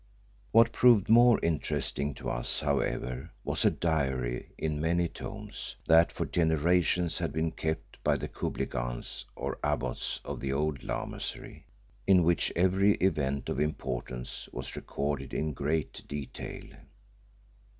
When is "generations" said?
6.25-7.19